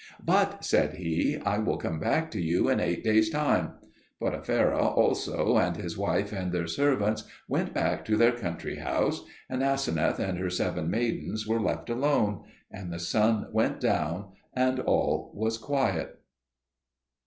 "But," 0.25 0.65
said 0.65 0.95
he, 0.95 1.37
"I 1.45 1.59
will 1.59 1.77
come 1.77 1.99
back 1.99 2.31
to 2.31 2.41
you 2.41 2.69
in 2.69 2.79
eight 2.79 3.03
days' 3.03 3.29
time." 3.29 3.73
Potipherah 4.19 4.83
also 4.83 5.59
and 5.59 5.77
his 5.77 5.95
wife 5.95 6.33
and 6.33 6.51
their 6.51 6.65
servants 6.65 7.25
went 7.47 7.71
back 7.71 8.03
to 8.05 8.17
their 8.17 8.31
country 8.31 8.77
house; 8.77 9.23
and 9.47 9.61
Aseneth 9.61 10.17
and 10.17 10.39
her 10.39 10.49
seven 10.49 10.89
maidens 10.89 11.45
were 11.45 11.61
left 11.61 11.87
alone. 11.87 12.43
And 12.71 12.91
the 12.91 12.97
sun 12.97 13.45
went 13.51 13.79
down 13.79 14.31
and 14.55 14.79
all 14.79 15.31
was 15.35 15.59
quiet. 15.59 16.17